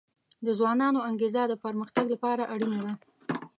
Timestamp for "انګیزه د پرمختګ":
1.09-2.05